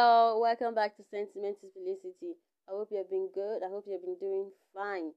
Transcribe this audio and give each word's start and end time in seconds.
y'all, 0.00 0.40
welcome 0.40 0.74
back 0.74 0.96
to 0.96 1.02
Sentiments 1.10 1.60
with 1.62 1.74
Felicity. 1.74 2.32
I 2.66 2.72
hope 2.72 2.88
you 2.90 2.96
have 2.96 3.10
been 3.10 3.28
good. 3.34 3.60
I 3.62 3.68
hope 3.68 3.84
you 3.86 3.92
have 3.92 4.00
been 4.00 4.16
doing 4.18 4.48
fine. 4.72 5.12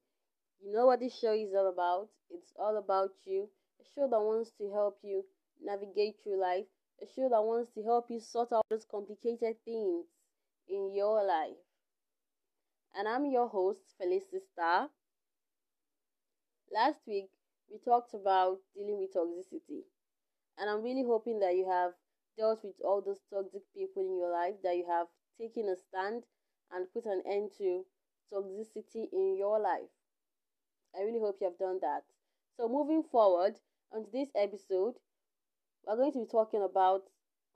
You 0.60 0.74
know 0.74 0.88
what 0.88 1.00
this 1.00 1.18
show 1.18 1.32
is 1.32 1.56
all 1.56 1.72
about? 1.72 2.10
It's 2.30 2.52
all 2.60 2.76
about 2.78 3.12
you. 3.24 3.48
A 3.80 3.84
show 3.96 4.10
that 4.10 4.20
wants 4.20 4.52
to 4.58 4.70
help 4.74 5.00
you 5.02 5.24
navigate 5.64 6.16
through 6.22 6.42
life. 6.42 6.66
A 7.02 7.06
show 7.16 7.30
that 7.30 7.42
wants 7.42 7.72
to 7.76 7.84
help 7.84 8.08
you 8.10 8.20
sort 8.20 8.52
out 8.52 8.66
those 8.70 8.84
complicated 8.84 9.56
things 9.64 10.04
in 10.68 10.92
your 10.94 11.24
life. 11.26 11.64
And 12.94 13.08
I'm 13.08 13.24
your 13.26 13.48
host, 13.48 13.80
Felicity 13.98 14.44
Star. 14.52 14.90
Last 16.74 17.00
week, 17.08 17.30
we 17.72 17.80
talked 17.80 18.14
about 18.14 18.58
dealing 18.76 19.00
with 19.00 19.16
toxicity. 19.16 19.88
And 20.60 20.70
I'm 20.70 20.84
really 20.84 21.06
hoping 21.08 21.40
that 21.40 21.56
you 21.56 21.70
have 21.72 21.94
dealt 22.38 22.64
with 22.64 22.80
all 22.82 23.02
those 23.02 23.22
toxic 23.30 23.64
people 23.74 24.02
in 24.04 24.18
your 24.18 24.32
life, 24.32 24.56
that 24.64 24.78
you 24.78 24.86
have 24.88 25.08
taken 25.40 25.70
a 25.70 25.76
stand 25.76 26.24
and 26.72 26.92
put 26.94 27.06
an 27.06 27.24
end 27.26 27.52
to 27.58 27.86
toxicity 28.32 29.12
in 29.14 29.36
your 29.38 29.60
life. 29.60 29.90
I 30.96 31.02
really 31.02 31.20
hope 31.20 31.38
you 31.40 31.46
have 31.48 31.58
done 31.60 31.80
that. 31.82 32.04
So, 32.58 32.68
moving 32.68 33.04
forward 33.04 33.60
on 33.92 34.08
this 34.12 34.30
episode, 34.34 34.96
we're 35.86 35.98
going 35.98 36.14
to 36.14 36.20
be 36.20 36.26
talking 36.28 36.64
about 36.64 37.10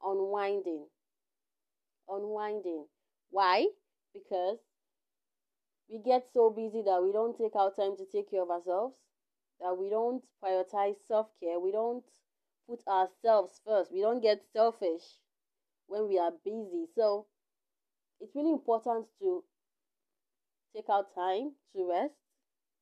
unwinding. 0.03 0.87
Unwinding. 2.09 2.87
Why? 3.29 3.67
Because 4.13 4.59
we 5.89 5.99
get 5.99 6.25
so 6.33 6.49
busy 6.49 6.81
that 6.81 7.03
we 7.03 7.11
don't 7.11 7.37
take 7.37 7.55
our 7.55 7.71
time 7.73 7.95
to 7.97 8.05
take 8.05 8.29
care 8.29 8.41
of 8.43 8.49
ourselves, 8.49 8.95
that 9.59 9.77
we 9.77 9.89
don't 9.89 10.23
prioritize 10.43 10.95
self 11.07 11.27
care, 11.39 11.59
we 11.59 11.71
don't 11.71 12.03
put 12.67 12.79
ourselves 12.87 13.61
first. 13.65 13.91
We 13.91 14.01
don't 14.01 14.21
get 14.21 14.43
selfish 14.53 15.03
when 15.87 16.07
we 16.07 16.19
are 16.19 16.31
busy. 16.43 16.85
So 16.95 17.27
it's 18.19 18.35
really 18.35 18.51
important 18.51 19.07
to 19.19 19.43
take 20.75 20.89
out 20.89 21.13
time 21.15 21.53
to 21.73 21.89
rest. 21.89 22.13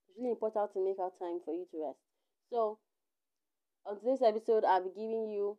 It's 0.09 0.17
really 0.17 0.31
important 0.31 0.73
to 0.73 0.83
make 0.83 0.97
out 0.99 1.13
time 1.19 1.39
for 1.45 1.53
you 1.53 1.65
to 1.71 1.85
rest. 1.87 1.99
So 2.49 2.79
on 3.85 3.99
today's 3.99 4.21
episode, 4.25 4.63
I'll 4.65 4.83
be 4.83 4.89
giving 4.89 5.29
you 5.29 5.57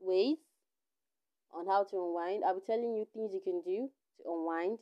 ways 0.00 0.38
on 1.54 1.66
how 1.66 1.84
to 1.84 1.96
unwind. 1.96 2.44
I'll 2.44 2.54
be 2.54 2.66
telling 2.66 2.94
you 2.94 3.06
things 3.12 3.32
you 3.32 3.40
can 3.40 3.62
do 3.62 3.90
to 4.18 4.30
unwind 4.30 4.78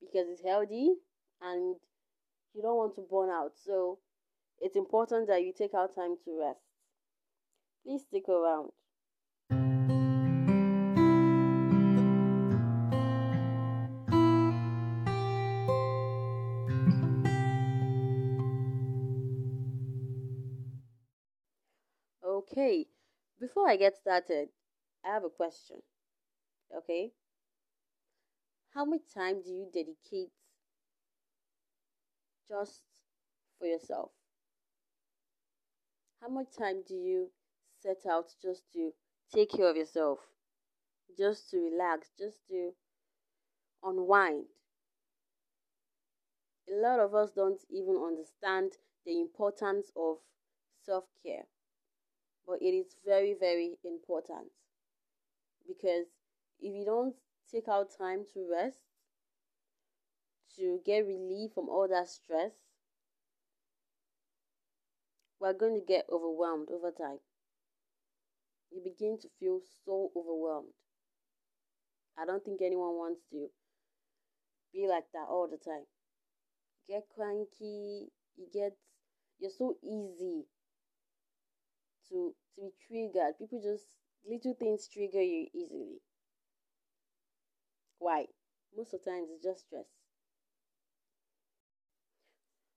because 0.00 0.26
it's 0.28 0.42
healthy 0.42 0.94
and 1.40 1.76
you 2.54 2.62
don't 2.62 2.76
want 2.76 2.94
to 2.96 3.06
burn 3.10 3.30
out. 3.30 3.52
So 3.64 3.98
it's 4.60 4.76
important 4.76 5.28
that 5.28 5.42
you 5.42 5.52
take 5.56 5.74
out 5.74 5.94
time 5.94 6.16
to 6.24 6.40
rest. 6.40 6.71
Please 7.84 8.02
stick 8.08 8.28
around. 8.28 8.70
Okay, 22.24 22.86
before 23.40 23.68
I 23.68 23.76
get 23.76 23.96
started, 23.96 24.48
I 25.04 25.08
have 25.08 25.24
a 25.24 25.28
question. 25.28 25.76
Okay? 26.76 27.12
How 28.74 28.84
much 28.84 29.02
time 29.12 29.42
do 29.42 29.50
you 29.50 29.66
dedicate 29.72 30.30
just 32.48 32.82
for 33.58 33.66
yourself? 33.66 34.10
How 36.20 36.28
much 36.28 36.56
time 36.56 36.82
do 36.86 36.94
you 36.94 37.30
set 37.82 38.06
out 38.08 38.26
just 38.40 38.62
to 38.72 38.92
take 39.34 39.50
care 39.50 39.68
of 39.68 39.76
yourself, 39.76 40.18
just 41.18 41.50
to 41.50 41.58
relax, 41.58 42.10
just 42.18 42.36
to 42.48 42.70
unwind. 43.82 44.44
A 46.70 46.74
lot 46.74 47.00
of 47.00 47.14
us 47.14 47.30
don't 47.34 47.60
even 47.70 47.96
understand 47.96 48.72
the 49.04 49.20
importance 49.20 49.90
of 49.96 50.18
self 50.84 51.04
care, 51.22 51.44
but 52.46 52.62
it 52.62 52.72
is 52.72 52.94
very, 53.04 53.34
very 53.38 53.72
important 53.84 54.48
because 55.66 56.06
if 56.60 56.72
you 56.72 56.84
don't 56.84 57.14
take 57.50 57.68
out 57.68 57.88
time 57.98 58.24
to 58.32 58.46
rest, 58.50 58.78
to 60.56 60.80
get 60.86 61.06
relief 61.06 61.50
from 61.54 61.68
all 61.68 61.88
that 61.88 62.08
stress, 62.08 62.52
we're 65.40 65.52
going 65.52 65.74
to 65.74 65.84
get 65.86 66.06
overwhelmed 66.10 66.68
over 66.70 66.92
time 66.92 67.18
you 68.72 68.82
begin 68.82 69.18
to 69.20 69.28
feel 69.38 69.60
so 69.84 70.10
overwhelmed. 70.16 70.72
I 72.18 72.24
don't 72.26 72.44
think 72.44 72.60
anyone 72.60 72.96
wants 72.96 73.20
to 73.30 73.48
be 74.72 74.86
like 74.88 75.04
that 75.12 75.28
all 75.28 75.48
the 75.48 75.58
time. 75.58 75.84
You 76.88 76.96
get 76.96 77.08
cranky, 77.14 78.10
you 78.36 78.46
get 78.52 78.76
you're 79.38 79.50
so 79.50 79.76
easy 79.82 80.46
to 82.08 82.34
to 82.54 82.62
be 82.62 82.70
triggered. 82.86 83.38
People 83.38 83.60
just 83.62 83.86
little 84.28 84.54
things 84.54 84.88
trigger 84.88 85.22
you 85.22 85.46
easily. 85.54 86.00
Why? 87.98 88.26
Most 88.76 88.94
of 88.94 89.00
the 89.04 89.10
times 89.10 89.28
it's 89.30 89.44
just 89.44 89.66
stress. 89.66 89.86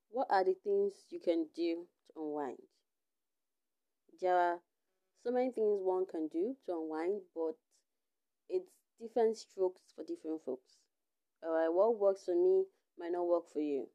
What 0.09 0.27
are 0.29 0.43
the 0.43 0.55
things 0.63 0.93
you 1.09 1.19
can 1.19 1.47
do 1.55 1.87
to 2.13 2.21
unwind? 2.21 2.57
There 4.21 4.35
are 4.37 4.59
so 5.25 5.31
many 5.31 5.49
things 5.49 5.81
one 5.81 6.05
can 6.05 6.27
do 6.27 6.55
to 6.65 6.73
unwind, 6.73 7.21
but 7.33 7.57
it's 8.47 8.69
different 9.01 9.35
strokes 9.35 9.81
for 9.95 10.03
different 10.03 10.39
folks. 10.45 10.77
Alright, 11.43 11.73
what 11.73 11.97
works 11.99 12.25
for 12.25 12.35
me 12.35 12.65
might 12.99 13.11
not 13.11 13.25
work 13.25 13.45
for 13.51 13.59
you. 13.59 13.87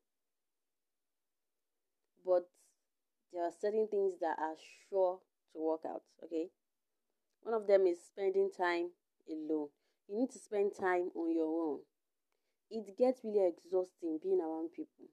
But 2.27 2.49
there 3.33 3.45
are 3.45 3.53
certain 3.61 3.87
things 3.89 4.15
that 4.21 4.37
are 4.41 4.57
sure 4.89 5.21
to 5.53 5.59
work 5.61 5.83
out, 5.89 6.03
okay? 6.25 6.49
One 7.43 7.55
of 7.55 7.69
them 7.69 7.87
is 7.87 7.99
spending 8.05 8.51
time 8.51 8.91
alone. 9.31 9.69
You 10.09 10.19
need 10.19 10.31
to 10.33 10.39
spend 10.41 10.73
time 10.75 11.11
on 11.15 11.33
your 11.33 11.47
own. 11.47 11.79
It 12.73 12.99
gets 12.99 13.21
really 13.23 13.47
exhausting 13.47 14.19
being 14.21 14.41
around 14.41 14.71
people. 14.75 15.07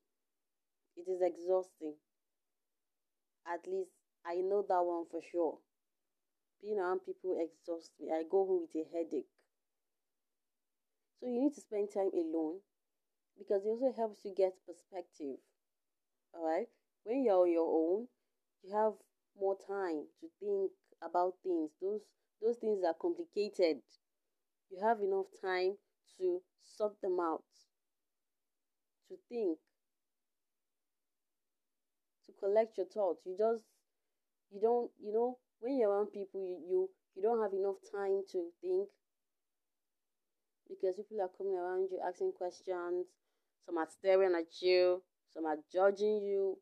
It 0.98 1.10
is 1.10 1.22
exhausting. 1.22 1.94
At 3.46 3.68
least 3.68 3.92
I 4.26 4.42
know 4.42 4.66
that 4.68 4.82
one 4.82 5.06
for 5.12 5.22
sure. 5.32 5.60
Being 6.62 6.80
around 6.80 7.00
people 7.06 7.38
exhausts 7.40 7.92
me. 8.00 8.12
I 8.12 8.24
go 8.24 8.46
home 8.46 8.68
with 8.68 8.76
a 8.86 8.90
headache. 8.90 9.30
So 11.20 11.28
you 11.28 11.42
need 11.42 11.54
to 11.56 11.62
spend 11.62 11.92
time 11.92 12.12
alone 12.14 12.60
because 13.38 13.66
it 13.66 13.70
also 13.70 13.92
helps 13.96 14.26
you 14.26 14.34
get 14.36 14.54
perspective. 14.66 15.38
Alright? 16.34 16.70
When 17.04 17.24
you're 17.24 17.42
on 17.42 17.52
your 17.52 17.68
own, 17.68 18.08
you 18.64 18.74
have 18.76 18.94
more 19.40 19.58
time 19.58 20.06
to 20.22 20.28
think 20.40 20.72
about 21.02 21.36
things. 21.44 21.72
Those 21.82 22.02
those 22.42 22.58
things 22.58 22.84
are 22.86 22.94
complicated. 22.94 23.82
You 24.70 24.80
have 24.82 25.02
enough 25.02 25.28
time 25.42 25.78
to 26.18 26.42
sort 26.64 27.02
them 27.02 27.20
out, 27.20 27.44
to 29.10 29.16
think, 29.30 29.58
to 32.26 32.32
collect 32.34 32.78
your 32.78 32.86
thoughts. 32.88 33.26
You 33.26 33.36
just 33.38 33.64
you 34.52 34.62
don't 34.62 34.92
you 35.02 35.14
know 35.14 35.38
when 35.60 35.78
you're 35.78 35.90
around 35.90 36.08
people 36.12 36.42
you, 36.42 36.58
you 36.70 36.90
you 37.16 37.22
don't 37.22 37.42
have 37.42 37.54
enough 37.54 37.78
time 37.92 38.22
to 38.32 38.46
think 38.62 38.90
because 40.70 40.96
people 40.98 41.22
are 41.22 41.32
coming 41.38 41.56
around 41.58 41.90
you 41.92 42.00
asking 42.06 42.32
questions. 42.38 43.08
Some 43.66 43.78
are 43.78 43.88
staring 43.90 44.36
at 44.36 44.62
you. 44.62 45.02
Some 45.34 45.46
are 45.46 45.58
judging 45.72 46.22
you. 46.24 46.58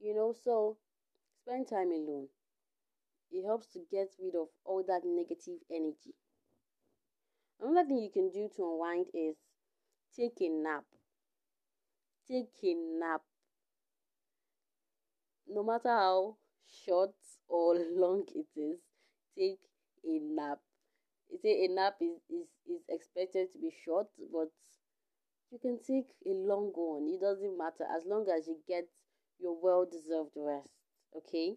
You 0.00 0.14
know 0.14 0.34
so 0.44 0.76
spend 1.42 1.68
time 1.68 1.90
alone. 1.90 2.28
It 3.32 3.44
helps 3.44 3.66
to 3.72 3.80
get 3.90 4.08
rid 4.20 4.34
of 4.34 4.48
all 4.64 4.84
that 4.86 5.02
negative 5.04 5.58
energy. 5.70 6.14
Another 7.60 7.88
thing 7.88 7.98
you 7.98 8.10
can 8.12 8.30
do 8.30 8.48
to 8.56 8.62
unwind 8.62 9.06
is 9.14 9.36
take 10.14 10.40
a 10.40 10.48
nap. 10.48 10.84
Take 12.28 12.50
a 12.62 12.74
nap. 12.74 13.22
No 15.48 15.62
matter 15.64 15.88
how 15.88 16.36
short 16.84 17.14
or 17.48 17.74
long 17.96 18.24
it 18.34 18.46
is, 18.58 18.78
take 19.36 19.60
a 20.04 20.18
nap. 20.20 20.58
You 21.30 21.38
say 21.42 21.64
a 21.64 21.68
nap 21.68 21.96
is, 22.00 22.20
is, 22.30 22.46
is 22.66 22.82
expected 22.88 23.52
to 23.52 23.58
be 23.58 23.72
short, 23.84 24.06
but 24.32 24.48
you 25.50 25.58
can 25.58 25.78
take 25.82 26.08
a 26.26 26.34
long 26.34 26.72
one. 26.74 27.08
It 27.08 27.20
doesn't 27.20 27.56
matter 27.58 27.84
as 27.96 28.04
long 28.06 28.26
as 28.28 28.46
you 28.46 28.58
get 28.68 28.88
your 29.38 29.56
well 29.60 29.84
deserved 29.90 30.32
rest. 30.36 30.70
Okay? 31.16 31.56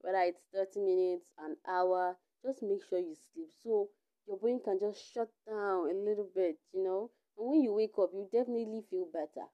Whether 0.00 0.20
it's 0.22 0.42
30 0.54 0.80
minutes, 0.80 1.30
an 1.38 1.56
hour, 1.66 2.16
just 2.44 2.62
make 2.62 2.82
sure 2.88 2.98
you 2.98 3.14
sleep 3.32 3.50
so 3.62 3.88
your 4.26 4.38
brain 4.38 4.60
can 4.64 4.78
just 4.78 5.12
shut 5.12 5.28
down 5.46 5.90
a 5.90 5.94
little 5.94 6.28
bit, 6.34 6.58
you 6.72 6.84
know. 6.84 7.10
And 7.36 7.48
when 7.50 7.62
you 7.62 7.72
wake 7.72 7.98
up, 7.98 8.10
you 8.12 8.28
definitely 8.32 8.82
feel 8.90 9.06
better. 9.12 9.46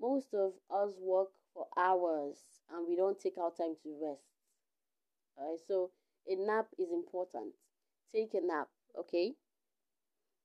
Most 0.00 0.34
of 0.34 0.52
us 0.68 0.94
work 0.98 1.30
for 1.54 1.66
hours 1.76 2.38
and 2.70 2.86
we 2.88 2.96
don't 2.96 3.20
take 3.20 3.38
our 3.38 3.50
time 3.50 3.76
to 3.82 3.96
rest. 4.02 4.24
Alright, 5.38 5.60
so 5.66 5.90
a 6.28 6.34
nap 6.36 6.66
is 6.78 6.90
important. 6.92 7.54
Take 8.12 8.34
a 8.34 8.46
nap, 8.46 8.68
okay? 8.98 9.34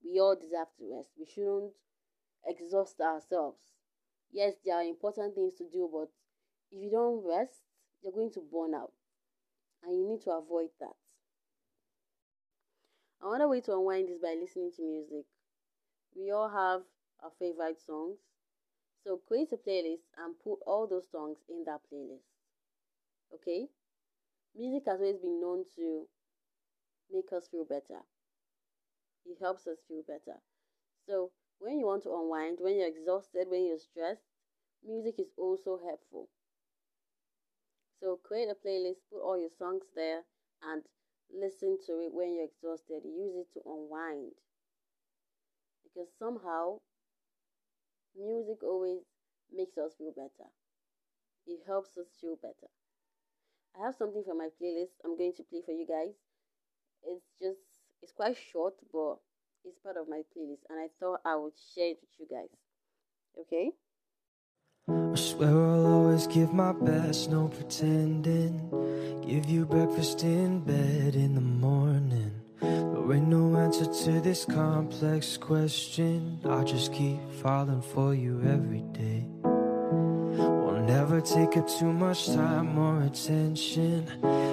We 0.04 0.20
all 0.20 0.36
deserve 0.36 0.68
to 0.78 0.96
rest. 0.96 1.10
We 1.18 1.26
shouldn't 1.26 1.74
exhaust 2.46 3.00
ourselves. 3.02 3.60
Yes, 4.32 4.54
there 4.64 4.76
are 4.76 4.84
important 4.84 5.36
things 5.36 5.54
to 5.58 5.66
do, 5.72 5.90
but 5.92 6.10
if 6.72 6.84
you 6.84 6.92
don't 6.92 7.24
rest, 7.26 7.64
you're 8.02 8.14
going 8.14 8.32
to 8.32 8.42
burn 8.52 8.74
out. 8.74 8.92
And 9.84 9.96
you 9.96 10.08
need 10.08 10.22
to 10.24 10.32
avoid 10.32 10.70
that. 10.80 10.96
Another 13.22 13.48
way 13.48 13.62
to 13.62 13.74
unwind 13.74 14.10
is 14.10 14.20
by 14.20 14.36
listening 14.40 14.72
to 14.76 14.84
music. 14.84 15.26
We 16.16 16.32
all 16.32 16.50
have 16.50 16.82
our 17.24 17.32
favorite 17.40 17.80
songs. 17.86 18.18
So 19.08 19.22
create 19.26 19.54
a 19.54 19.56
playlist 19.56 20.04
and 20.18 20.36
put 20.44 20.60
all 20.68 20.86
those 20.86 21.10
songs 21.10 21.38
in 21.48 21.64
that 21.64 21.80
playlist. 21.90 22.28
Okay? 23.34 23.70
Music 24.54 24.84
has 24.86 25.00
always 25.00 25.16
been 25.16 25.40
known 25.40 25.64
to 25.78 26.10
make 27.10 27.32
us 27.32 27.48
feel 27.48 27.64
better. 27.64 28.04
It 29.26 29.38
helps 29.40 29.66
us 29.66 29.78
feel 29.88 30.04
better. 30.06 30.42
So 31.08 31.32
when 31.60 31.80
you 31.80 31.86
want 31.86 32.04
to 32.04 32.14
unwind, 32.14 32.58
when 32.60 32.76
you're 32.76 32.90
exhausted, 32.90 33.48
when 33.48 33.66
you're 33.66 33.80
stressed, 33.80 34.28
music 34.86 35.16
is 35.20 35.32
also 35.38 35.80
helpful. 35.82 36.28
So 38.02 38.20
create 38.22 38.50
a 38.50 38.56
playlist, 38.56 39.08
put 39.10 39.22
all 39.24 39.40
your 39.40 39.56
songs 39.58 39.84
there, 39.96 40.24
and 40.70 40.84
listen 41.34 41.78
to 41.88 41.94
it 42.02 42.12
when 42.14 42.36
you're 42.36 42.52
exhausted. 42.52 43.04
Use 43.06 43.38
it 43.38 43.48
to 43.54 43.62
unwind. 43.66 44.34
Because 45.86 46.10
somehow, 46.20 46.80
music 48.18 48.64
always 48.64 49.02
makes 49.54 49.78
us 49.78 49.94
feel 49.98 50.12
better. 50.12 50.50
It 51.46 51.62
helps 51.66 51.98
us 51.98 52.08
feel 52.20 52.36
better. 52.42 52.70
I 53.80 53.86
have 53.86 53.96
something 53.96 54.24
from 54.26 54.40
my 54.40 54.50
playlist 54.62 54.98
I'm 55.06 55.18
going 55.18 55.34
to 55.38 55.44
play 55.44 55.62
for 55.66 55.72
you 55.72 55.86
guys. 55.88 56.16
It's 57.06 57.26
just, 57.40 57.62
it's 58.02 58.12
quite 58.12 58.36
short, 58.52 58.74
but 58.92 59.18
it's 59.64 59.78
part 59.80 59.98
of 59.98 60.10
my 60.10 60.22
playlist, 60.36 60.66
and 60.70 60.80
I 60.80 60.88
thought 61.00 61.22
I 61.26 61.36
would 61.36 61.54
share 61.76 61.92
it 61.92 62.00
with 62.02 62.14
you 62.20 62.28
guys. 62.30 62.50
Okay? 63.40 63.72
I 64.90 65.16
swear 65.16 65.50
I'll 65.50 65.86
always 65.86 66.28
give 66.28 66.54
my 66.54 66.72
best, 66.72 67.30
no 67.30 67.50
pretending. 67.50 68.70
Give 69.28 69.46
you 69.50 69.66
breakfast 69.66 70.24
in 70.24 70.62
bed 70.62 71.16
in 71.16 71.36
the 71.36 71.42
morning. 71.42 71.97
Ain't 73.10 73.30
no 73.30 73.56
answer 73.56 73.86
to 73.86 74.20
this 74.20 74.44
complex 74.44 75.38
question. 75.38 76.40
I 76.46 76.64
just 76.66 76.94
keep 76.94 77.18
falling 77.42 77.82
for 77.82 78.14
you 78.14 78.42
every 78.44 78.82
day. 78.92 79.24
We'll 79.44 80.82
never 80.82 81.22
take 81.22 81.56
up 81.56 81.70
too 81.70 81.94
much 81.94 82.28
time 82.28 82.78
or 82.78 83.04
attention. 83.04 84.06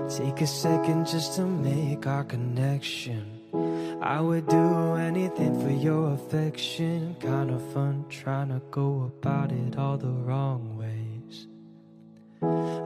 Take 0.09 0.41
a 0.41 0.47
second 0.47 1.09
just 1.09 1.35
to 1.37 1.43
make 1.43 2.07
our 2.07 2.23
connection. 2.23 3.41
I 4.01 4.21
would 4.21 4.47
do 4.47 4.95
anything 4.95 5.61
for 5.61 5.73
your 5.73 6.13
affection. 6.13 7.17
Kind 7.21 7.51
of 7.51 7.61
fun 7.73 8.05
trying 8.09 8.51
to 8.51 8.63
go 8.71 9.11
about 9.17 9.51
it 9.51 9.77
all 9.77 9.99
the 9.99 10.15
wrong 10.27 10.79
ways. 10.79 11.49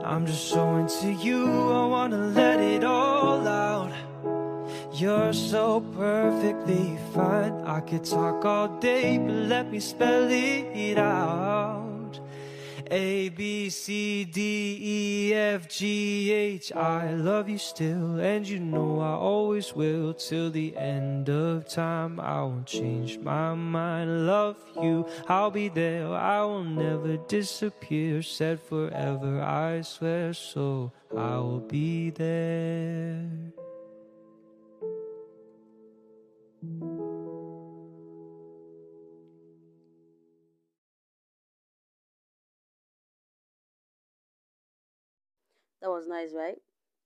I'm 0.03 0.25
just 0.25 0.47
so 0.49 0.77
into 0.77 1.13
you, 1.13 1.45
I 1.45 1.85
wanna 1.85 2.17
let 2.17 2.59
it 2.59 2.83
all 2.83 3.47
out. 3.47 4.08
You're 4.99 5.31
so 5.31 5.79
perfectly 5.95 6.97
fine. 7.13 7.53
I 7.65 7.79
could 7.79 8.03
talk 8.03 8.43
all 8.43 8.67
day, 8.79 9.17
but 9.17 9.33
let 9.47 9.71
me 9.71 9.79
spell 9.79 10.27
it 10.29 10.97
out. 10.97 12.19
A, 12.91 13.29
B, 13.29 13.69
C, 13.69 14.25
D, 14.25 14.77
E, 14.81 15.33
F, 15.33 15.69
G, 15.69 16.33
H. 16.33 16.73
I 16.73 17.13
love 17.13 17.47
you 17.47 17.57
still, 17.57 18.19
and 18.19 18.45
you 18.45 18.59
know 18.59 18.99
I 18.99 19.13
always 19.13 19.73
will. 19.73 20.13
Till 20.15 20.51
the 20.51 20.75
end 20.75 21.29
of 21.29 21.69
time, 21.69 22.19
I 22.19 22.41
won't 22.41 22.65
change 22.65 23.19
my 23.19 23.53
mind. 23.53 24.27
Love 24.27 24.57
you, 24.81 25.07
I'll 25.29 25.51
be 25.51 25.69
there. 25.69 26.09
I 26.13 26.43
will 26.43 26.65
never 26.65 27.15
disappear. 27.15 28.21
Said 28.21 28.59
forever, 28.59 29.41
I 29.41 29.79
swear, 29.79 30.33
so 30.33 30.91
I 31.15 31.37
will 31.37 31.61
be 31.61 32.09
there. 32.09 33.29
That 45.81 45.89
was 45.89 46.07
nice, 46.07 46.31
right? 46.33 46.57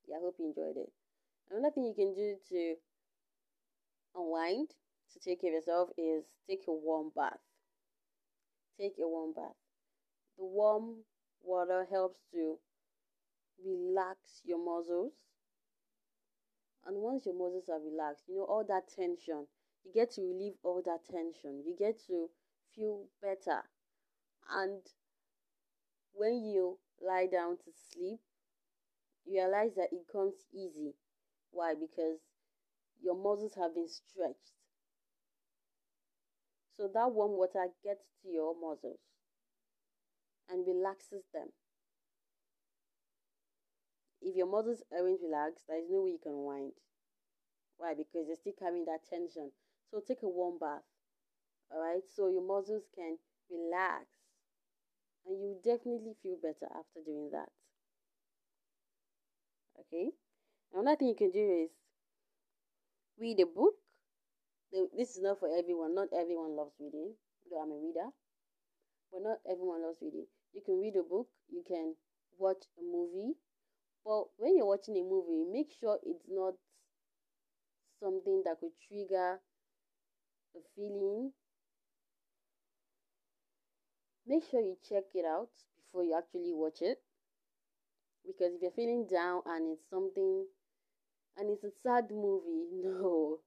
Yeah, 0.08 0.18
I 0.18 0.20
hope 0.22 0.36
you 0.40 0.48
enjoyed 0.48 0.78
it. 0.78 0.92
Another 1.52 1.72
thing 1.74 1.86
you 1.86 1.94
can 1.94 2.14
do 2.14 2.36
to 2.50 2.76
unwind, 4.16 4.70
to 5.14 5.20
take 5.20 5.42
care 5.42 5.52
of 5.52 5.56
yourself, 5.56 5.90
is 5.98 6.24
take 6.48 6.64
a 6.68 6.72
warm 6.74 7.12
bath. 7.16 7.40
Take 8.80 8.96
a 9.00 9.08
warm 9.08 9.34
bath. 9.34 9.56
The 10.38 10.46
warm 10.46 11.04
water 11.44 11.86
helps 11.90 12.20
to 12.32 12.58
relax 13.64 14.42
your 14.44 14.58
muscles. 14.58 15.14
And 16.86 16.98
once 16.98 17.26
your 17.26 17.36
muscles 17.36 17.70
are 17.70 17.80
relaxed, 17.80 18.24
you 18.28 18.36
know, 18.36 18.44
all 18.44 18.66
that 18.68 18.90
tension, 18.90 19.48
you 19.86 19.92
get 19.94 20.12
to 20.14 20.22
relieve 20.22 20.54
all 20.64 20.82
that 20.86 21.06
tension. 21.10 21.64
You 21.66 21.76
get 21.78 22.00
to 22.08 22.30
feel 22.76 23.06
better. 23.22 23.62
And 24.52 24.82
when 26.14 26.44
you 26.44 26.78
lie 27.02 27.28
down 27.32 27.58
to 27.58 27.72
sleep, 27.92 28.20
you 29.26 29.42
realize 29.42 29.76
that 29.76 29.90
it 29.92 30.06
comes 30.12 30.34
easy. 30.54 30.96
Why? 31.52 31.74
Because 31.74 32.20
your 33.02 33.16
muscles 33.16 33.54
have 33.56 33.76
been 33.76 33.88
stretched. 33.88 34.54
So 36.76 36.90
that 36.94 37.12
warm 37.12 37.38
water 37.38 37.68
gets 37.84 38.06
to 38.24 38.30
your 38.30 38.56
muscles 38.60 39.00
and 40.50 40.66
relaxes 40.66 41.24
them. 41.34 41.50
If 44.22 44.36
your 44.36 44.48
muscles 44.48 44.82
aren't 44.92 45.22
relaxed, 45.22 45.66
there 45.68 45.80
is 45.80 45.90
no 45.90 46.04
way 46.04 46.12
you 46.12 46.20
can 46.24 46.44
wind. 46.44 46.72
Why? 47.78 47.94
Because 47.94 48.28
you're 48.28 48.40
still 48.40 48.58
carrying 48.58 48.86
that 48.86 49.06
tension. 49.10 49.52
So 49.92 50.00
take 50.00 50.24
a 50.24 50.30
warm 50.30 50.58
bath. 50.60 50.88
Alright? 51.72 52.04
So 52.16 52.30
your 52.30 52.42
muscles 52.42 52.84
can 52.96 53.18
relax. 53.52 54.08
And 55.26 55.40
you 55.40 55.56
definitely 55.64 56.16
feel 56.24 56.38
better 56.42 56.72
after 56.72 57.04
doing 57.06 57.30
that. 57.32 57.50
Okay. 59.80 60.12
Another 60.74 60.98
thing 60.98 61.10
you 61.10 61.16
can 61.16 61.32
do 61.32 61.66
is 61.66 61.72
read 63.20 63.40
a 63.40 63.46
book. 63.46 63.76
This 64.72 65.16
is 65.16 65.22
not 65.22 65.40
for 65.40 65.50
everyone. 65.58 65.96
Not 65.96 66.10
everyone 66.14 66.56
loves 66.56 66.74
reading. 66.80 67.14
Though 67.50 67.62
I'm 67.62 67.72
a 67.72 67.78
reader, 67.78 68.10
but 69.12 69.22
not 69.22 69.40
everyone 69.50 69.84
loves 69.84 70.00
reading. 70.02 70.28
You 70.54 70.62
can 70.62 70.80
read 70.80 70.96
a 70.96 71.04
book. 71.04 71.28
You 71.50 71.64
can 71.68 71.96
watch 72.38 72.64
a 72.80 72.84
movie. 72.84 73.36
But 74.06 74.26
when 74.38 74.58
you're 74.58 74.66
watching 74.68 74.98
a 74.98 75.04
movie, 75.04 75.46
make 75.52 75.72
sure 75.80 76.00
it's 76.04 76.26
not 76.30 76.56
something 78.00 78.44
that 78.46 78.60
could 78.60 78.74
trigger 78.88 79.40
a 80.56 80.60
feeling. 80.76 81.32
Make 84.26 84.44
sure 84.50 84.62
you 84.62 84.78
check 84.88 85.04
it 85.16 85.26
out 85.26 85.50
before 85.78 86.04
you 86.04 86.18
actually 86.18 86.54
watch 86.54 86.82
it 86.82 87.02
because 88.26 88.54
if 88.54 88.62
you're 88.62 88.72
feeling 88.72 89.08
down 89.10 89.42
and 89.46 89.74
it's 89.74 89.90
something 89.90 90.46
and 91.38 91.50
it's 91.50 91.64
a 91.64 91.72
sad 91.84 92.06
movie, 92.12 92.68
no, 92.84 93.40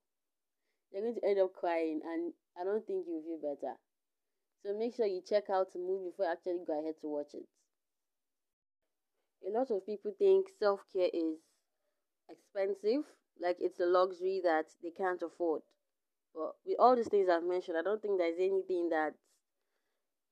you're 0.92 1.02
going 1.02 1.14
to 1.14 1.26
end 1.26 1.40
up 1.40 1.54
crying, 1.54 2.00
and 2.04 2.32
I 2.58 2.64
don't 2.64 2.86
think 2.86 3.06
you'll 3.06 3.22
feel 3.22 3.40
better. 3.54 3.74
So 4.62 4.76
make 4.76 4.94
sure 4.96 5.06
you 5.06 5.22
check 5.26 5.44
out 5.50 5.72
the 5.72 5.78
movie 5.78 6.10
before 6.10 6.26
you 6.26 6.32
actually 6.32 6.64
go 6.66 6.80
ahead 6.80 6.94
to 7.00 7.08
watch 7.08 7.34
it. 7.34 7.46
A 9.46 9.50
lot 9.56 9.70
of 9.70 9.86
people 9.86 10.12
think 10.18 10.46
self 10.58 10.80
care 10.92 11.10
is 11.12 11.38
expensive, 12.28 13.04
like 13.40 13.56
it's 13.60 13.80
a 13.80 13.86
luxury 13.86 14.40
that 14.42 14.66
they 14.82 14.90
can't 14.90 15.22
afford. 15.22 15.62
But 16.34 16.54
with 16.66 16.76
all 16.78 16.96
these 16.96 17.08
things 17.08 17.28
I've 17.30 17.44
mentioned, 17.44 17.78
I 17.78 17.82
don't 17.82 18.02
think 18.02 18.18
there's 18.18 18.38
anything 18.38 18.88
that 18.90 19.14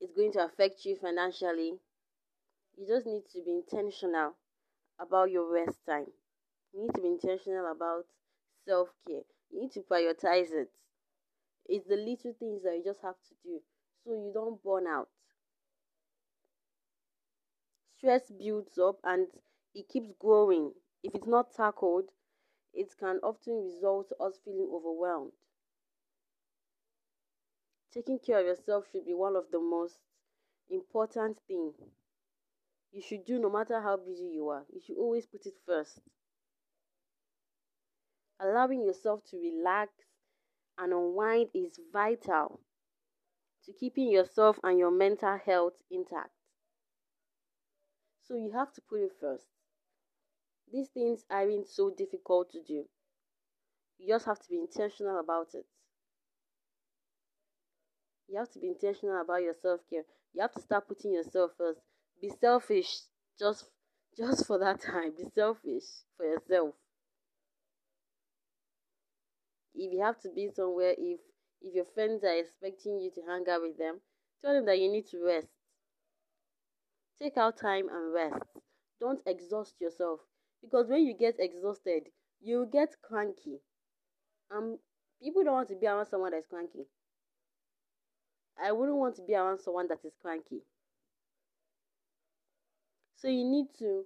is 0.01 0.11
going 0.15 0.31
to 0.33 0.45
affect 0.45 0.85
you 0.85 0.95
financially 0.95 1.79
you 2.77 2.87
just 2.87 3.05
need 3.05 3.23
to 3.33 3.41
be 3.43 3.51
intentional 3.51 4.35
about 4.99 5.31
your 5.31 5.51
rest 5.51 5.79
time. 5.87 6.07
You 6.73 6.81
need 6.83 6.95
to 6.95 7.01
be 7.01 7.09
intentional 7.09 7.71
about 7.71 8.05
self 8.65 8.89
care. 9.07 9.23
You 9.51 9.61
need 9.61 9.71
to 9.73 9.81
prioritize 9.81 10.51
it. 10.51 10.71
It's 11.67 11.87
the 11.87 11.97
little 11.97 12.33
things 12.33 12.63
that 12.63 12.77
you 12.77 12.83
just 12.83 13.01
have 13.01 13.21
to 13.29 13.35
do 13.43 13.61
so 14.03 14.13
you 14.13 14.31
don't 14.33 14.63
burn 14.63 14.87
out. 14.87 15.09
Stress 17.97 18.29
builds 18.29 18.77
up 18.77 18.99
and 19.03 19.27
it 19.73 19.87
keeps 19.89 20.11
growing. 20.19 20.75
If 21.01 21.15
it's 21.15 21.25
not 21.25 21.51
tackled, 21.51 22.11
it 22.73 22.97
can 22.97 23.19
often 23.23 23.63
result 23.63 24.11
us 24.19 24.39
feeling 24.45 24.69
overwhelmed. 24.73 25.33
Taking 27.91 28.19
care 28.19 28.41
of 28.41 28.45
yourself 28.45 28.85
should 28.91 29.05
be 29.05 29.15
one 29.15 29.35
of 29.35 29.49
the 29.49 29.57
most 29.59 29.97
important 30.69 31.39
things 31.47 31.75
you 32.95 33.01
should 33.01 33.25
do 33.25 33.37
no 33.37 33.49
matter 33.49 33.81
how 33.81 33.97
busy 33.97 34.25
you 34.33 34.47
are. 34.49 34.65
You 34.73 34.79
should 34.81 34.97
always 34.97 35.25
put 35.27 35.45
it 35.45 35.55
first. 35.65 35.99
Allowing 38.39 38.83
yourself 38.83 39.21
to 39.25 39.37
relax 39.37 39.91
and 40.77 40.93
unwind 40.93 41.49
is 41.53 41.77
vital 41.91 42.61
to 43.65 43.73
keeping 43.73 44.09
yourself 44.09 44.57
and 44.63 44.79
your 44.79 44.91
mental 44.91 45.37
health 45.37 45.81
intact. 45.91 46.31
So 48.23 48.35
you 48.35 48.51
have 48.51 48.71
to 48.73 48.81
put 48.81 49.01
it 49.01 49.13
first. 49.19 49.47
These 50.71 50.89
things 50.89 51.25
aren't 51.27 51.67
so 51.67 51.89
difficult 51.89 52.51
to 52.51 52.61
do. 52.61 52.87
You 53.97 54.07
just 54.07 54.25
have 54.25 54.39
to 54.39 54.49
be 54.49 54.59
intentional 54.59 55.19
about 55.19 55.53
it. 55.55 55.65
You 58.27 58.37
have 58.37 58.51
to 58.51 58.59
be 58.59 58.67
intentional 58.67 59.19
about 59.19 59.41
your 59.41 59.55
self 59.55 59.81
care. 59.89 60.05
You 60.33 60.41
have 60.41 60.53
to 60.53 60.61
start 60.61 60.87
putting 60.87 61.13
yourself 61.13 61.51
first. 61.57 61.81
Be 62.21 62.31
selfish 62.41 63.01
just 63.37 63.65
just 64.17 64.47
for 64.47 64.57
that 64.59 64.81
time. 64.81 65.11
Be 65.17 65.25
selfish 65.35 65.83
for 66.17 66.25
yourself. 66.25 66.75
If 69.73 69.91
you 69.91 70.01
have 70.01 70.19
to 70.21 70.29
be 70.29 70.49
somewhere, 70.55 70.95
if 70.97 71.19
if 71.61 71.73
your 71.73 71.85
friends 71.93 72.23
are 72.23 72.37
expecting 72.37 73.01
you 73.01 73.11
to 73.15 73.21
hang 73.27 73.45
out 73.49 73.61
with 73.61 73.77
them, 73.77 73.99
tell 74.41 74.53
them 74.53 74.65
that 74.65 74.79
you 74.79 74.91
need 74.91 75.07
to 75.07 75.23
rest. 75.25 75.47
Take 77.21 77.37
out 77.37 77.57
time 77.57 77.87
and 77.89 78.13
rest. 78.13 78.43
Don't 78.99 79.19
exhaust 79.25 79.75
yourself 79.79 80.19
because 80.61 80.87
when 80.87 81.05
you 81.05 81.13
get 81.13 81.35
exhausted, 81.39 82.03
you 82.41 82.67
get 82.71 82.95
cranky. 83.01 83.59
Um, 84.55 84.77
people 85.21 85.43
don't 85.43 85.53
want 85.53 85.69
to 85.69 85.75
be 85.75 85.87
around 85.87 86.07
someone 86.07 86.31
that's 86.31 86.47
cranky. 86.47 86.85
I 88.61 88.71
wouldn't 88.71 88.97
want 88.97 89.15
to 89.17 89.21
be 89.23 89.33
around 89.33 89.59
someone 89.59 89.87
that 89.89 89.99
is 90.05 90.13
cranky. 90.21 90.61
So 93.25 93.31
you 93.31 93.43
need 93.43 93.69
to 93.79 94.03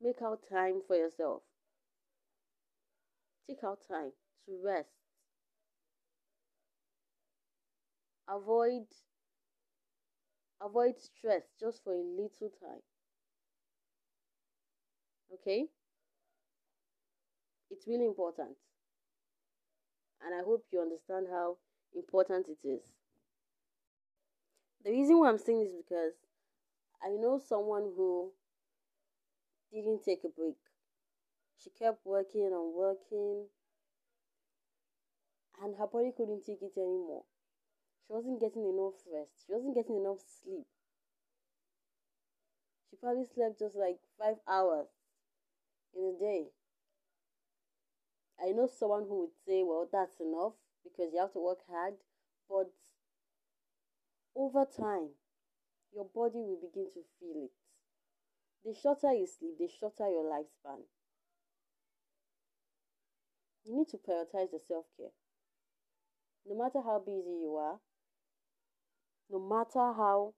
make 0.00 0.22
out 0.22 0.38
time 0.48 0.80
for 0.86 0.94
yourself. 0.94 1.42
Take 3.48 3.64
out 3.64 3.80
time 3.90 4.12
to 4.44 4.52
rest. 4.64 4.90
Avoid 8.28 8.86
avoid 10.60 11.00
stress 11.00 11.42
just 11.58 11.82
for 11.82 11.94
a 11.94 11.96
little 11.96 12.52
time. 12.62 12.84
Okay? 15.34 15.64
It's 17.72 17.88
really 17.88 18.06
important. 18.06 18.56
And 20.24 20.32
I 20.32 20.44
hope 20.44 20.64
you 20.70 20.80
understand 20.80 21.26
how 21.28 21.56
important 21.92 22.46
it 22.46 22.68
is. 22.68 22.82
The 24.84 24.92
reason 24.92 25.18
why 25.18 25.28
I'm 25.28 25.38
saying 25.38 25.64
this 25.64 25.72
is 25.72 25.82
because 25.82 26.12
I 27.02 27.10
know 27.10 27.38
someone 27.38 27.92
who 27.96 28.32
didn't 29.72 30.04
take 30.04 30.24
a 30.24 30.28
break. 30.28 30.56
She 31.58 31.70
kept 31.70 32.06
working 32.06 32.46
and 32.46 32.74
working, 32.74 33.48
and 35.62 35.74
her 35.76 35.86
body 35.86 36.12
couldn't 36.16 36.44
take 36.46 36.62
it 36.62 36.76
anymore. 36.78 37.24
She 38.06 38.12
wasn't 38.12 38.40
getting 38.40 38.64
enough 38.66 38.94
rest, 39.12 39.46
she 39.46 39.52
wasn't 39.52 39.74
getting 39.74 39.96
enough 39.96 40.20
sleep. 40.20 40.66
She 42.90 42.96
probably 42.96 43.26
slept 43.26 43.58
just 43.58 43.76
like 43.76 44.00
five 44.18 44.38
hours 44.48 44.88
in 45.94 46.04
a 46.04 46.18
day. 46.18 46.52
I 48.40 48.52
know 48.52 48.66
someone 48.66 49.04
who 49.08 49.20
would 49.20 49.34
say, 49.46 49.62
well, 49.62 49.86
that's 49.90 50.20
enough 50.20 50.54
because 50.84 51.12
you 51.12 51.20
have 51.20 51.32
to 51.32 51.38
work 51.40 51.58
hard, 51.68 51.94
but 52.48 52.70
over 54.34 54.64
time, 54.64 55.08
your 55.94 56.06
body 56.14 56.38
will 56.38 56.60
begin 56.60 56.88
to 56.94 57.00
feel 57.18 57.44
it. 57.44 57.50
The 58.64 58.74
shorter 58.74 59.12
you 59.12 59.26
sleep, 59.26 59.58
the 59.58 59.68
shorter 59.68 60.08
your 60.10 60.24
lifespan. 60.24 60.82
You 63.64 63.78
need 63.78 63.88
to 63.88 63.96
prioritize 63.98 64.52
your 64.52 64.60
self 64.66 64.86
care. 64.96 65.14
No 66.48 66.56
matter 66.56 66.80
how 66.84 67.00
busy 67.04 67.38
you 67.42 67.56
are, 67.56 67.78
no 69.30 69.40
matter 69.40 69.92
how 69.92 70.34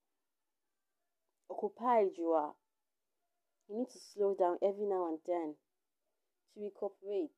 occupied 1.51 2.09
you 2.17 2.29
are, 2.29 2.55
you 3.69 3.79
need 3.79 3.91
to 3.91 3.99
slow 3.99 4.35
down 4.39 4.57
every 4.63 4.87
now 4.87 5.09
and 5.09 5.19
then 5.27 5.55
to 6.55 6.61
recuperate. 6.61 7.31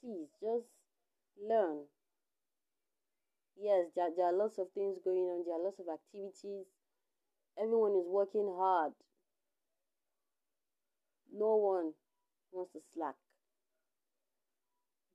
Please 0.00 0.28
just 0.40 0.66
learn 1.36 1.84
yes, 3.60 3.86
there, 3.94 4.10
there 4.16 4.26
are 4.26 4.36
lots 4.36 4.58
of 4.58 4.70
things 4.72 4.98
going 5.04 5.28
on, 5.28 5.44
there 5.44 5.56
are 5.56 5.64
lots 5.64 5.78
of 5.78 5.86
activities. 5.92 6.66
Everyone 7.58 7.92
is 7.96 8.06
working 8.06 8.52
hard. 8.56 8.92
No 11.32 11.56
one 11.56 11.92
wants 12.52 12.72
to 12.72 12.80
slack. 12.94 13.14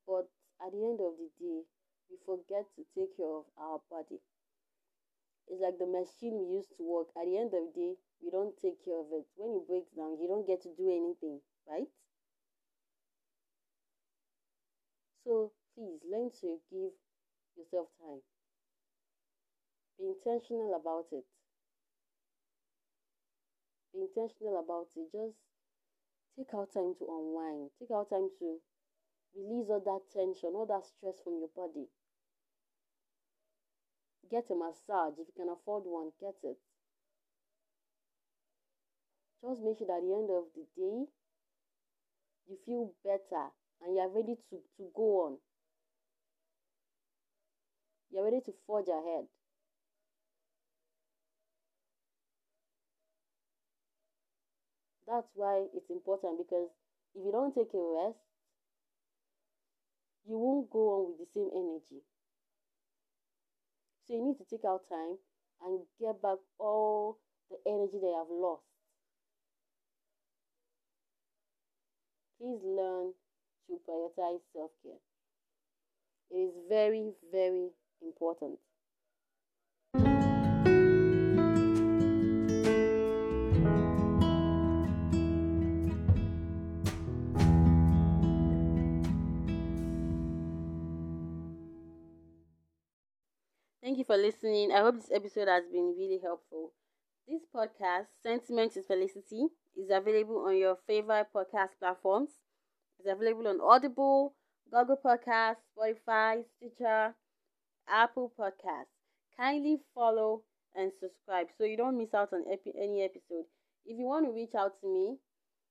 But 0.08 0.28
at 0.66 0.72
the 0.74 0.84
end 0.84 1.00
of 1.02 1.14
the 1.18 1.30
day, 1.40 1.62
we 2.10 2.18
forget 2.26 2.66
to 2.76 2.82
take 2.98 3.16
care 3.16 3.30
of 3.30 3.46
our 3.58 3.80
body. 3.90 4.20
It's 5.48 5.62
like 5.62 5.78
the 5.78 5.86
machine 5.86 6.38
we 6.42 6.56
used 6.58 6.76
to 6.78 6.84
work. 6.84 7.08
At 7.16 7.26
the 7.26 7.38
end 7.38 7.54
of 7.54 7.62
the 7.62 7.74
day, 7.76 7.94
we 8.24 8.30
don't 8.32 8.58
take 8.58 8.84
care 8.84 8.98
of 8.98 9.08
it. 9.12 9.26
When 9.36 9.56
it 9.56 9.68
breaks 9.68 9.92
down, 9.96 10.18
you 10.20 10.28
don't 10.28 10.48
get 10.48 10.62
to 10.64 10.70
do 10.76 10.90
anything, 10.90 11.42
right? 11.68 11.88
So 15.24 15.52
please 15.76 16.00
learn 16.10 16.32
to 16.42 16.60
give 16.72 16.92
yourself 17.62 17.88
time. 18.02 18.26
Be 20.02 20.10
intentional 20.10 20.74
about 20.74 21.06
it. 21.14 21.26
Be 23.94 24.02
intentional 24.10 24.58
about 24.58 24.90
it. 24.98 25.06
Just 25.14 25.38
take 26.34 26.50
out 26.58 26.74
time 26.74 26.98
to 26.98 27.06
unwind. 27.06 27.70
Take 27.78 27.94
out 27.94 28.10
time 28.10 28.34
to 28.42 28.58
release 29.38 29.70
all 29.70 29.84
that 29.86 30.10
tension, 30.10 30.58
all 30.58 30.66
that 30.66 30.90
stress 30.90 31.22
from 31.24 31.38
your 31.38 31.54
body. 31.54 31.86
Get 34.30 34.50
a 34.50 34.56
massage. 34.56 35.20
If 35.20 35.28
you 35.30 35.36
can 35.38 35.54
afford 35.54 35.84
one, 35.86 36.12
get 36.20 36.40
it. 36.44 36.58
Just 39.44 39.62
make 39.62 39.78
sure 39.78 39.88
that 39.88 40.02
at 40.02 40.08
the 40.08 40.14
end 40.14 40.30
of 40.32 40.50
the 40.56 40.66
day, 40.78 41.06
you 42.48 42.58
feel 42.66 42.94
better 43.04 43.52
and 43.82 43.96
you're 43.96 44.10
ready 44.10 44.38
to, 44.50 44.56
to 44.78 44.84
go 44.96 45.26
on. 45.26 45.38
You're 48.12 48.26
ready 48.26 48.42
to 48.46 48.54
forge 48.68 48.88
ahead. 48.88 49.26
That's 55.08 55.28
why 55.34 55.66
it's 55.74 55.90
important 55.90 56.38
because 56.38 56.70
if 57.16 57.26
you 57.26 57.32
don't 57.32 57.54
take 57.54 57.74
a 57.74 58.06
rest, 58.06 58.20
you 60.26 60.38
won't 60.38 60.70
go 60.70 60.80
on 60.80 61.02
with 61.12 61.20
the 61.20 61.32
same 61.34 61.50
energy. 61.54 62.04
So 64.08 64.14
you 64.14 64.24
need 64.24 64.38
to 64.38 64.46
take 64.50 64.66
out 64.66 64.88
time 64.90 65.18
and 65.64 65.82
get 66.00 66.22
back 66.22 66.38
all 66.60 67.18
the 67.50 67.58
energy 67.68 67.98
they 68.00 68.14
have 68.16 68.30
lost. 68.30 68.64
Please 72.38 72.60
learn 72.64 73.14
to 73.68 73.80
prioritize 73.88 74.42
self 74.54 74.72
care. 74.84 75.00
It 76.32 76.36
is 76.36 76.54
very, 76.70 77.12
very 77.32 77.70
important. 78.02 78.60
Thank 93.84 93.98
you 93.98 94.04
for 94.06 94.18
listening. 94.18 94.72
I 94.72 94.80
hope 94.80 94.96
this 94.96 95.12
episode 95.12 95.48
has 95.48 95.66
been 95.72 95.96
really 95.98 96.20
helpful. 96.22 96.72
This 97.28 97.42
podcast, 97.54 98.08
Sentiments 98.24 98.76
with 98.76 98.88
Felicity, 98.88 99.48
is 99.76 99.90
available 99.90 100.46
on 100.48 100.58
your 100.58 100.78
favorite 100.88 101.28
podcast 101.34 101.70
platforms. 101.80 102.30
It's 103.00 103.08
available 103.08 103.48
on 103.48 103.60
Audible, 103.62 104.36
Google 104.72 104.98
Podcasts, 105.04 105.64
Spotify, 105.76 106.44
Stitcher, 106.58 107.16
Apple 107.92 108.32
Podcasts. 108.40 108.96
Kindly 109.38 109.80
follow 109.94 110.44
and 110.76 110.92
subscribe 111.00 111.48
so 111.58 111.64
you 111.66 111.78
don't 111.78 111.98
miss 111.98 112.14
out 112.14 112.32
on 112.34 112.46
epi- 112.52 112.74
any 112.82 113.04
episode. 113.04 113.46
If 113.86 113.98
you 113.98 114.06
want 114.06 114.26
to 114.26 114.32
reach 114.32 114.56
out 114.56 114.80
to 114.82 114.88
me, 114.88 115.18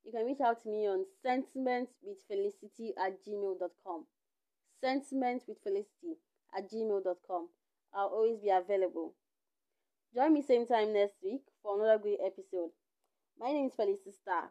you 0.04 0.12
can 0.12 0.26
reach 0.26 0.40
out 0.44 0.62
to 0.62 0.68
me 0.68 0.86
on 0.86 1.04
sentimentswithfelicity 1.24 2.90
at 2.98 3.24
gmail.com. 3.24 4.04
Sentimentswithfelicity 4.84 6.16
at 6.56 6.70
gmail.com. 6.70 7.48
I'll 7.94 8.08
always 8.08 8.38
be 8.38 8.50
available. 8.50 9.14
Join 10.14 10.34
me 10.34 10.42
same 10.42 10.66
time 10.66 10.92
next 10.92 11.16
week 11.22 11.42
for 11.62 11.76
another 11.78 12.02
great 12.02 12.18
episode. 12.24 12.70
My 13.38 13.52
name 13.52 13.66
is 13.66 13.74
Felicity 13.74 14.12
Star. 14.12 14.50